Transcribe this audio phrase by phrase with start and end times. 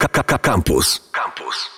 [0.00, 1.00] Campus.
[1.12, 1.77] Campus.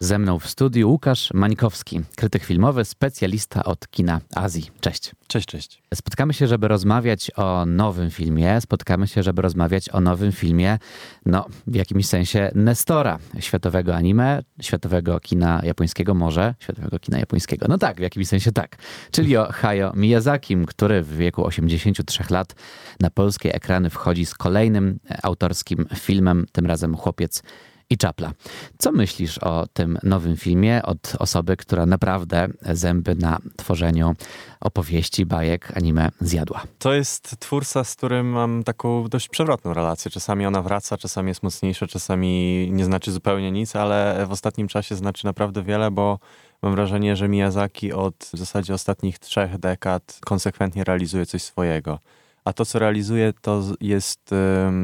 [0.00, 4.70] Ze mną w studiu Łukasz Mańkowski, krytyk filmowy, specjalista od kina Azji.
[4.80, 5.12] Cześć.
[5.26, 5.82] Cześć, cześć.
[5.94, 8.60] Spotkamy się, żeby rozmawiać o nowym filmie.
[8.60, 10.78] Spotkamy się, żeby rozmawiać o nowym filmie,
[11.26, 17.66] no w jakimś sensie Nestora, światowego anime, światowego kina japońskiego, może światowego kina japońskiego.
[17.68, 18.76] No tak, w jakimś sensie tak.
[19.10, 22.54] Czyli o Hayao Miyazakim, który w wieku 83 lat
[23.00, 27.42] na polskie ekrany wchodzi z kolejnym autorskim filmem, tym razem Chłopiec
[27.90, 28.32] i Czapla.
[28.78, 34.14] Co myślisz o tym nowym filmie od osoby, która naprawdę zęby na tworzeniu
[34.60, 36.62] opowieści, bajek, anime zjadła?
[36.78, 40.10] To jest twórca, z którym mam taką dość przewrotną relację.
[40.10, 44.96] Czasami ona wraca, czasami jest mocniejsza, czasami nie znaczy zupełnie nic, ale w ostatnim czasie
[44.96, 46.18] znaczy naprawdę wiele, bo
[46.62, 51.98] mam wrażenie, że Miyazaki od w zasadzie ostatnich trzech dekad konsekwentnie realizuje coś swojego
[52.46, 54.30] a to, co realizuje, to jest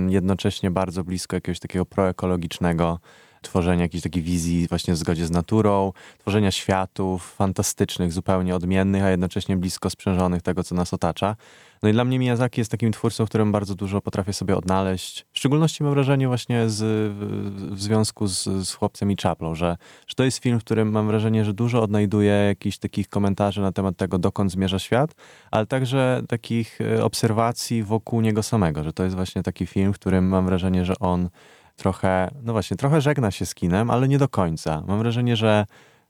[0.09, 2.99] jednocześnie bardzo blisko jakiegoś takiego proekologicznego
[3.43, 9.11] tworzenia jakiejś takiej wizji właśnie w zgodzie z naturą, tworzenia światów fantastycznych, zupełnie odmiennych, a
[9.11, 11.37] jednocześnie blisko sprzężonych tego, co nas otacza.
[11.83, 15.27] No i dla mnie Miyazaki jest takim twórcą, w którym bardzo dużo potrafię sobie odnaleźć.
[15.33, 17.13] W szczególności mam wrażenie właśnie z,
[17.75, 21.07] w związku z, z Chłopcem i Czaplą, że, że to jest film, w którym mam
[21.07, 25.15] wrażenie, że dużo odnajduję jakichś takich komentarzy na temat tego, dokąd zmierza świat,
[25.51, 29.99] ale także takich e, obserwacji wokół niego samego, że to jest właśnie taki film, w
[29.99, 31.29] którym mam wrażenie, że on
[31.83, 34.83] trochę, no właśnie, trochę żegna się z kinem, ale nie do końca.
[34.87, 35.67] Mam wrażenie, że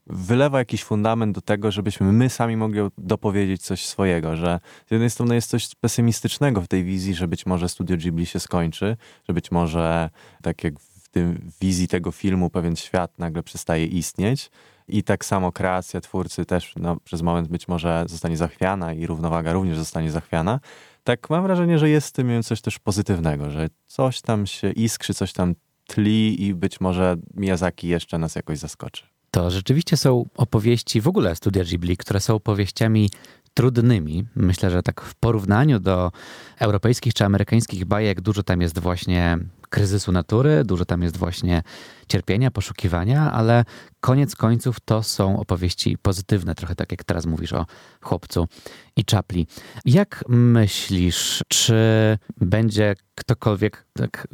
[0.06, 5.10] wylewa jakiś fundament do tego, żebyśmy my sami mogli dopowiedzieć coś swojego, że z jednej
[5.10, 8.96] strony jest coś pesymistycznego w tej wizji, że być może Studio Ghibli się skończy,
[9.28, 10.10] że być może
[10.42, 14.50] tak jak w tym wizji tego filmu pewien świat nagle przestaje istnieć
[14.92, 19.52] i tak samo kreacja twórcy też no, przez moment być może zostanie zachwiana i równowaga
[19.52, 20.60] również zostanie zachwiana.
[21.04, 25.14] Tak mam wrażenie, że jest w tym coś też pozytywnego, że coś tam się iskrzy,
[25.14, 25.54] coś tam
[25.86, 29.06] tli i być może Miyazaki jeszcze nas jakoś zaskoczy.
[29.30, 33.10] To rzeczywiście są opowieści w ogóle Studia Ghibli, które są opowieściami
[33.54, 34.24] trudnymi.
[34.34, 36.12] Myślę, że tak w porównaniu do
[36.58, 39.38] europejskich czy amerykańskich bajek dużo tam jest właśnie
[39.72, 41.62] kryzysu natury, dużo tam jest właśnie
[42.08, 43.64] cierpienia, poszukiwania, ale
[44.00, 47.66] koniec końców to są opowieści pozytywne, trochę tak jak teraz mówisz o
[48.00, 48.48] chłopcu
[48.96, 49.46] i czapli.
[49.84, 51.74] Jak myślisz, czy
[52.36, 54.28] będzie ktokolwiek, tak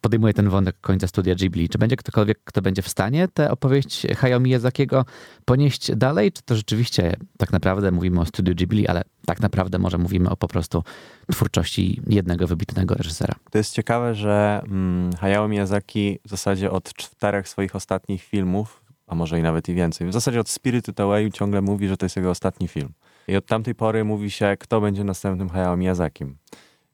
[0.00, 4.06] podejmuje ten wątek końca studia Ghibli, czy będzie ktokolwiek, kto będzie w stanie tę opowieść
[4.16, 5.04] Hayao Miyazakiego
[5.44, 9.98] ponieść dalej, czy to rzeczywiście tak naprawdę mówimy o studiu Ghibli, ale tak naprawdę może
[9.98, 10.84] mówimy o po prostu
[11.32, 13.34] twórczości jednego wybitnego reżysera.
[13.50, 19.14] To jest ciekawe, że hmm, Hayao Miyazaki w zasadzie od czterech swoich ostatnich filmów, a
[19.14, 22.16] może i nawet i więcej, w zasadzie od Spirited Away ciągle mówi, że to jest
[22.16, 22.92] jego ostatni film.
[23.28, 26.36] I od tamtej pory mówi się, kto będzie następnym Hayao Miyazakim.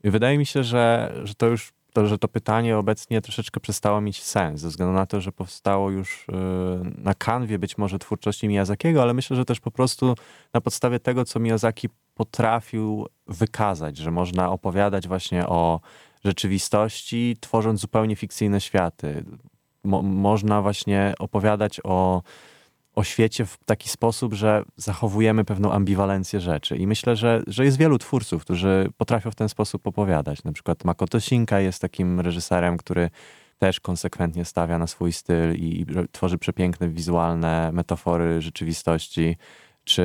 [0.05, 4.00] I wydaje mi się, że, że to już to, że to pytanie obecnie troszeczkę przestało
[4.00, 6.33] mieć sens, ze względu na to, że powstało już y,
[6.99, 10.15] na kanwie być może twórczości Miyazakiego, ale myślę, że też po prostu
[10.55, 15.81] na podstawie tego, co Miyazaki potrafił wykazać, że można opowiadać właśnie o
[16.25, 19.25] rzeczywistości, tworząc zupełnie fikcyjne światy.
[19.84, 22.23] Mo można właśnie opowiadać o
[22.95, 26.77] o świecie w taki sposób, że zachowujemy pewną ambiwalencję rzeczy.
[26.77, 30.45] I myślę, że, że jest wielu twórców, którzy potrafią w ten sposób opowiadać.
[30.45, 33.11] Na przykład Makoto Shinkai jest takim reżyserem, który
[33.59, 39.37] też konsekwentnie stawia na swój styl i, i tworzy przepiękne wizualne metafory rzeczywistości
[39.88, 40.03] czy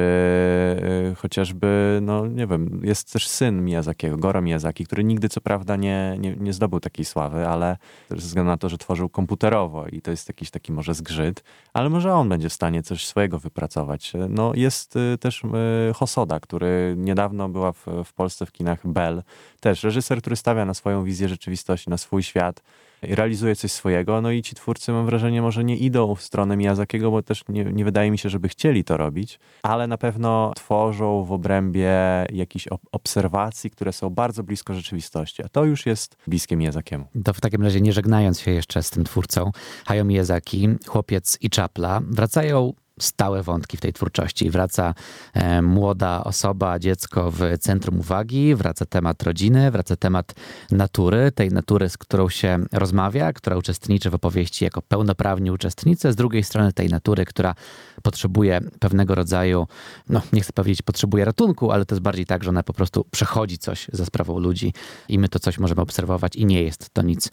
[1.11, 5.75] y, chociażby, no nie wiem, jest też syn Miyazakiego, Goro Miyazaki, który nigdy co prawda
[5.75, 7.77] nie, nie, nie zdobył takiej sławy, ale
[8.09, 11.43] ze względu na to, że tworzył komputerowo i to jest jakiś taki może zgrzyt,
[11.73, 14.13] ale może on będzie w stanie coś swojego wypracować.
[14.29, 19.23] No jest y, też y, Hosoda, który niedawno była w, w Polsce w kinach Bell,
[19.59, 22.61] też reżyser, który stawia na swoją wizję rzeczywistości, na swój świat,
[23.09, 27.11] realizuje coś swojego, no i ci twórcy mam wrażenie może nie idą w stronę Miyazakiego,
[27.11, 31.23] bo też nie, nie wydaje mi się, żeby chcieli to robić, ale na pewno tworzą
[31.23, 31.93] w obrębie
[32.33, 37.05] jakichś obserwacji, które są bardzo blisko rzeczywistości, a to już jest bliskie Miyazakiemu.
[37.23, 39.51] To w takim razie nie żegnając się jeszcze z tym twórcą,
[39.85, 44.49] Hayao Miyazaki, Chłopiec i Czapla, wracają stałe wątki w tej twórczości.
[44.49, 44.93] Wraca
[45.33, 50.33] e, młoda osoba, dziecko w centrum uwagi, wraca temat rodziny, wraca temat
[50.71, 56.15] natury, tej natury, z którą się rozmawia, która uczestniczy w opowieści jako pełnoprawni uczestnicy, z
[56.15, 57.55] drugiej strony tej natury, która
[58.03, 59.67] potrzebuje pewnego rodzaju,
[60.09, 63.05] no nie chcę powiedzieć potrzebuje ratunku, ale to jest bardziej tak, że ona po prostu
[63.11, 64.73] przechodzi coś za sprawą ludzi
[65.09, 67.29] i my to coś możemy obserwować i nie jest to nic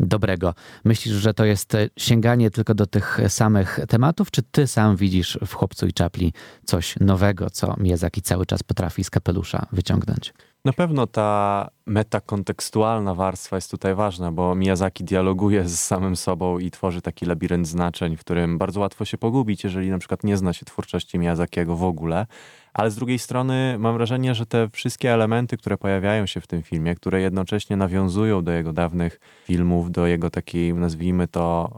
[0.00, 0.54] dobrego.
[0.84, 5.38] Myślisz, że to jest sięganie tylko do tych samych tematów, czy ty sam widzisz widzisz
[5.46, 6.32] w Chłopcu i Czapli
[6.64, 10.34] coś nowego, co Miyazaki cały czas potrafi z kapelusza wyciągnąć?
[10.64, 16.70] Na pewno ta metakontekstualna warstwa jest tutaj ważna, bo Miyazaki dialoguje z samym sobą i
[16.70, 20.52] tworzy taki labirynt znaczeń, w którym bardzo łatwo się pogubić, jeżeli na przykład nie zna
[20.52, 22.26] się twórczości Miyazakiego w ogóle.
[22.74, 26.62] Ale z drugiej strony mam wrażenie, że te wszystkie elementy, które pojawiają się w tym
[26.62, 31.70] filmie, które jednocześnie nawiązują do jego dawnych filmów, do jego takiej, nazwijmy to,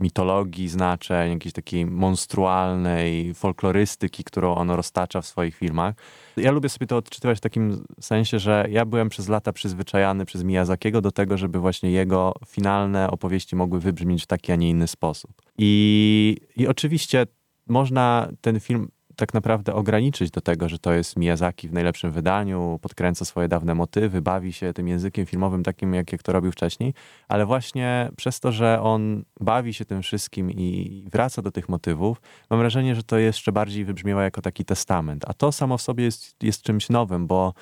[0.00, 5.94] mitologii, znaczeń, jakiejś takiej monstrualnej folklorystyki, którą on roztacza w swoich filmach.
[6.36, 10.44] Ja lubię sobie to odczytywać w takim sensie, że ja byłem przez lata przyzwyczajany przez
[10.44, 14.86] Miyazakiego do tego, żeby właśnie jego finalne opowieści mogły wybrzmieć w taki, a nie inny
[14.86, 15.30] sposób.
[15.58, 17.26] I, i oczywiście
[17.66, 18.88] można ten film
[19.20, 23.74] tak naprawdę ograniczyć do tego, że to jest Miyazaki w najlepszym wydaniu, podkręca swoje dawne
[23.74, 26.94] motywy, bawi się tym językiem filmowym takim, jak, jak to robił wcześniej,
[27.28, 32.20] ale właśnie przez to, że on bawi się tym wszystkim i wraca do tych motywów,
[32.50, 35.24] mam wrażenie, że to jeszcze bardziej wybrzmiewa jako taki testament.
[35.26, 37.54] A to samo w sobie jest, jest czymś nowym, bo,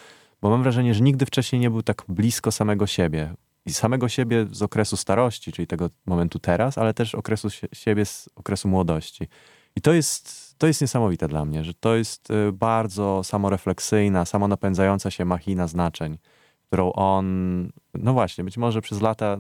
[0.43, 3.34] bo mam wrażenie, że nigdy wcześniej nie był tak blisko samego siebie.
[3.66, 8.28] I samego siebie z okresu starości, czyli tego momentu teraz, ale też okresu siebie z
[8.37, 9.28] okresu młodości.
[9.78, 15.10] I to jest, to jest niesamowite dla mnie, że to jest y, bardzo samorefleksyjna, samonapędzająca
[15.10, 16.19] się machina znaczeń,
[16.66, 17.26] którą on,
[17.94, 19.38] no właśnie, być może przez lata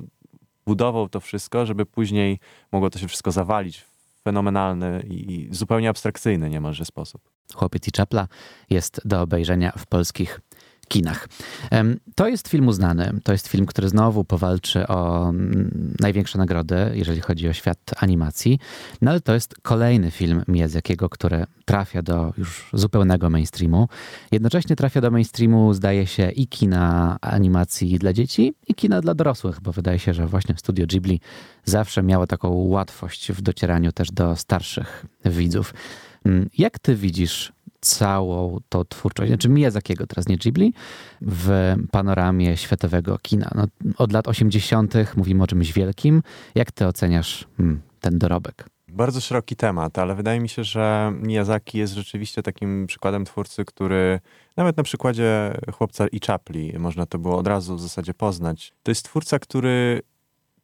[0.66, 2.38] budował to wszystko, żeby później
[2.72, 7.30] mogło to się wszystko zawalić w fenomenalny i zupełnie abstrakcyjny niemalże sposób.
[7.54, 8.28] Chłopiec i czapla
[8.70, 10.40] jest do obejrzenia w polskich
[10.88, 11.28] kinach.
[12.14, 13.12] To jest film uznany.
[13.24, 18.58] To jest film, który znowu powalczy o mm, największe nagrody, jeżeli chodzi o świat animacji.
[19.02, 23.88] No ale to jest kolejny film Miyazakiego, który trafia do już zupełnego mainstreamu.
[24.32, 29.60] Jednocześnie trafia do mainstreamu, zdaje się, i kina animacji dla dzieci, i kina dla dorosłych,
[29.60, 31.20] bo wydaje się, że właśnie Studio Ghibli
[31.64, 35.74] zawsze miało taką łatwość w docieraniu też do starszych widzów.
[36.24, 40.72] Mm, jak ty widzisz całą tą twórczość, znaczy Miyazakiego, teraz nie Ghibli,
[41.20, 43.50] w panoramie światowego kina.
[43.54, 43.66] No,
[43.98, 44.94] od lat 80.
[45.16, 46.22] mówimy o czymś wielkim.
[46.54, 48.64] Jak ty oceniasz hmm, ten dorobek?
[48.88, 54.20] Bardzo szeroki temat, ale wydaje mi się, że Miyazaki jest rzeczywiście takim przykładem twórcy, który
[54.56, 58.72] nawet na przykładzie Chłopca i Czapli można to było od razu w zasadzie poznać.
[58.82, 60.02] To jest twórca, który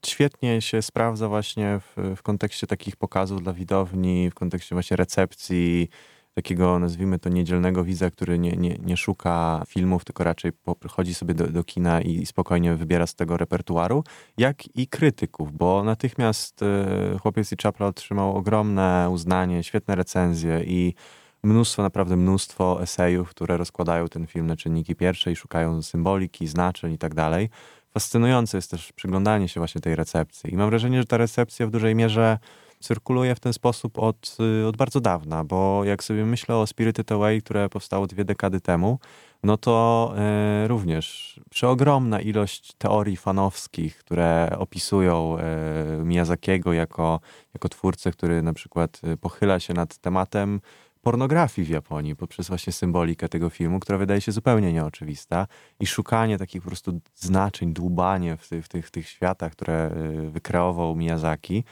[0.06, 5.88] świetnie się sprawdza właśnie w, w kontekście takich pokazów dla widowni, w kontekście właśnie recepcji,
[6.34, 10.52] takiego, nazwijmy to, niedzielnego widza, który nie, nie, nie szuka filmów, tylko raczej
[10.90, 14.04] chodzi sobie do, do kina i spokojnie wybiera z tego repertuaru,
[14.38, 20.94] jak i krytyków, bo natychmiast e, Chłopiec i Czapla otrzymał ogromne uznanie, świetne recenzje i
[21.42, 26.92] mnóstwo, naprawdę mnóstwo esejów, które rozkładają ten film na czynniki pierwsze i szukają symboliki, znaczeń
[26.92, 27.50] i tak dalej.
[27.90, 30.54] Fascynujące jest też przyglądanie się właśnie tej recepcji.
[30.54, 32.38] I mam wrażenie, że ta recepcja w dużej mierze
[32.84, 37.12] cyrkuluje w ten sposób od, y, od bardzo dawna, bo jak sobie myślę o Spirited
[37.12, 38.98] Away, które powstało dwie dekady temu,
[39.44, 47.20] no to e, również przeogromna ilość teorii fanowskich, które opisują e, Miyazakiego jako,
[47.54, 50.60] jako twórcę, który na przykład e, pochyla się nad tematem
[51.02, 55.46] pornografii w Japonii poprzez właśnie symbolikę tego filmu, która wydaje się zupełnie nieoczywista
[55.80, 59.90] i szukanie takich po prostu znaczeń, dłubanie w, tych, w tych, w tych światach, które
[60.30, 61.64] wykreował Miyazaki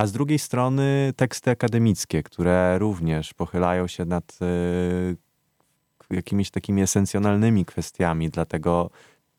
[0.00, 5.16] a z drugiej strony teksty akademickie, które również pochylają się nad y,
[6.10, 8.90] jakimiś takimi esencjonalnymi kwestiami dla tego,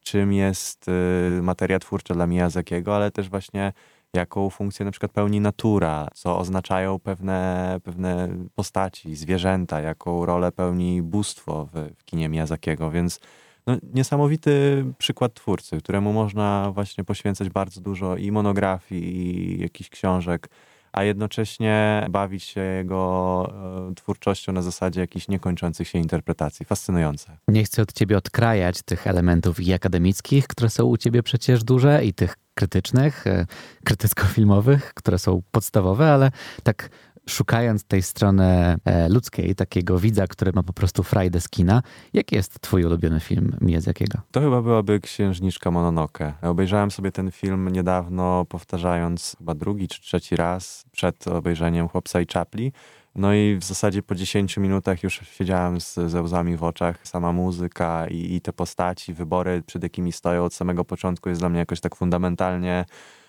[0.02, 3.74] czym jest y, materia twórcza dla Miyazakiego, ale też właśnie
[4.14, 11.02] jaką funkcję na przykład pełni natura, co oznaczają pewne, pewne postaci, zwierzęta, jaką rolę pełni
[11.02, 13.20] bóstwo w, w kinie Miyazakiego, więc
[13.68, 20.50] no, niesamowity przykład twórcy, któremu można właśnie poświęcać bardzo dużo i monografii, i jakichś książek,
[20.92, 23.54] a jednocześnie bawić się jego
[23.90, 26.66] e, twórczością na zasadzie jakichś niekończących się interpretacji.
[26.66, 27.38] Fascynujące.
[27.48, 32.06] Nie chcę od ciebie odkrajać tych elementów i akademickich, które są u ciebie przecież duże,
[32.06, 33.46] i tych krytycznych, e,
[33.86, 36.32] krytycko-filmowych, które są podstawowe, ale
[36.64, 36.90] tak
[37.32, 41.82] szukając tej strony e, ludzkiej, takiego widza, który ma po prostu frajdę z kina,
[42.14, 44.20] jaki jest twój ulubiony film Miyazakiego?
[44.32, 46.34] To chyba byłaby Księżniczka Mononoke.
[46.42, 52.26] Obejrzałem sobie ten film niedawno, powtarzając chyba drugi czy trzeci raz przed obejrzeniem Chłopca i
[52.26, 52.72] Czapli.
[53.16, 57.08] No i w zasadzie po 10 minutach już siedziałem z, ze łzami w oczach.
[57.08, 61.50] Sama muzyka i, i te postaci, wybory, przed jakimi stoją od samego początku jest dla
[61.50, 62.86] mnie jakoś tak fundamentalnie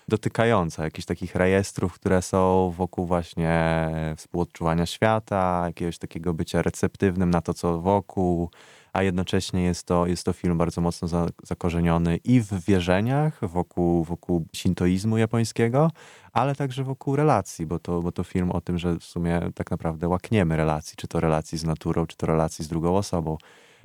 [0.07, 7.41] dotykająca jakichś takich rejestrów, które są wokół właśnie współodczuwania świata, jakiegoś takiego bycia receptywnym na
[7.41, 8.49] to, co wokół,
[8.93, 14.03] a jednocześnie jest to, jest to film bardzo mocno za, zakorzeniony i w wierzeniach wokół,
[14.03, 15.91] wokół sintoizmu japońskiego,
[16.33, 19.71] ale także wokół relacji, bo to, bo to film o tym, że w sumie tak
[19.71, 23.37] naprawdę łakniemy relacji, czy to relacji z naturą, czy to relacji z drugą osobą.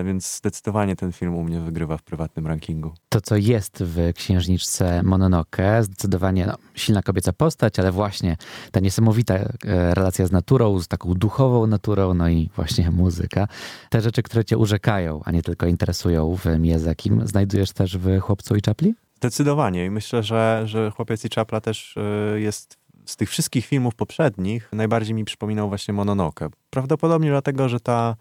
[0.05, 2.93] Więc zdecydowanie ten film u mnie wygrywa w prywatnym rankingu.
[3.09, 8.37] To, co jest w księżniczce Mononoke, zdecydowanie no, silna kobieca postać, ale właśnie
[8.73, 9.49] ta niesamowita e,
[9.95, 13.49] relacja z naturą, z taką duchową naturą, no i właśnie muzyka.
[13.91, 18.57] Te rzeczy, które cię urzekają, a nie tylko interesują w Miyazakim, znajdujesz też w Chłopcu
[18.57, 18.95] i Czapli?
[19.17, 23.95] Zdecydowanie i myślę, że, że Chłopiec i Czapla też e, jest z tych wszystkich filmów
[23.95, 26.49] poprzednich najbardziej mi przypominał właśnie Mononoke.
[26.71, 28.17] Prawdopodobnie dlatego, że ta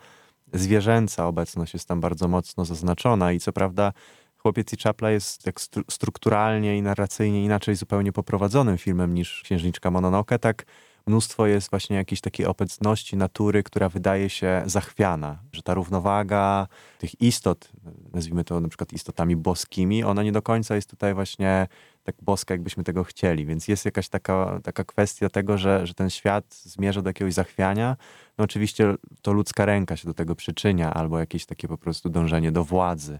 [0.54, 3.94] zwierzęca obecność jest tam bardzo mocno zaznaczona i co prawda
[4.38, 5.60] Chłopiec i Czapla jest jak
[5.92, 10.66] strukturalnie i narracyjnie inaczej zupełnie poprowadzonym filmem niż Księżniczka Mononoke, tak
[11.08, 16.68] mnóstwo jest właśnie jakiejś takiej obecności natury, która wydaje się zachwiana, że ta równowaga
[17.00, 17.72] tych istot,
[18.14, 21.68] nazwijmy to na przykład istotami boskimi, ona nie do końca jest tutaj właśnie
[22.08, 26.10] tak boska, jakbyśmy tego chcieli, więc jest jakaś taka, taka kwestia tego, że, że ten
[26.10, 27.98] świat zmierza do jakiegoś zachwiania.
[28.38, 32.52] No oczywiście to ludzka ręka się do tego przyczynia, albo jakieś takie po prostu dążenie
[32.52, 33.20] do władzy.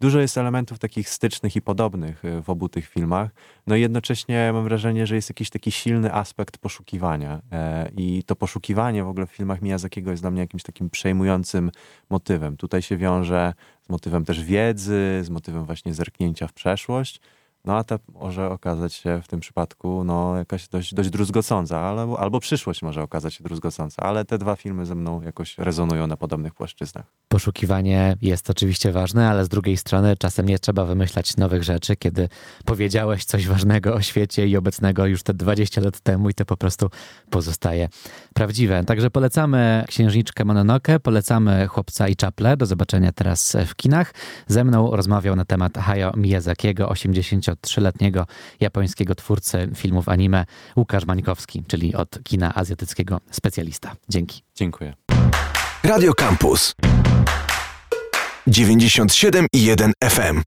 [0.00, 3.30] Dużo jest elementów takich stycznych i podobnych y, w obu tych filmach.
[3.66, 7.40] No i jednocześnie mam wrażenie, że jest jakiś taki silny aspekt poszukiwania.
[7.52, 11.70] E, I to poszukiwanie w ogóle w filmach Miyazakiego jest dla mnie jakimś takim przejmującym
[12.10, 12.56] motywem.
[12.56, 17.20] Tutaj się wiąże z motywem też wiedzy, z motywem właśnie zerknięcia w przeszłość.
[17.66, 22.02] No a ta może okazać się w tym przypadku no, jakaś dość, dość druzgocąca, ale,
[22.18, 26.16] albo przyszłość może okazać się druzgocąca, ale te dwa filmy ze mną jakoś rezonują na
[26.16, 27.04] podobnych płaszczyznach.
[27.28, 32.28] Poszukiwanie jest oczywiście ważne, ale z drugiej strony czasem nie trzeba wymyślać nowych rzeczy, kiedy
[32.64, 36.56] powiedziałeś coś ważnego o świecie i obecnego już te 20 lat temu i to po
[36.56, 36.90] prostu
[37.30, 37.88] pozostaje
[38.34, 38.84] prawdziwe.
[38.84, 42.56] Także polecamy Księżniczkę Mononoke, polecamy Chłopca i Czaple.
[42.56, 44.14] Do zobaczenia teraz w kinach.
[44.46, 48.26] Ze mną rozmawiał na temat Hayao Miyazakiego, 80 trzyletniego
[48.60, 50.44] japońskiego twórcy filmów anime
[50.76, 53.96] Łukasz Mańkowski, czyli od kina azjatyckiego specjalista.
[54.08, 54.42] Dzięki.
[54.54, 54.94] Dziękuję.
[55.82, 56.74] Radio Campus
[58.48, 60.46] 97,1 FM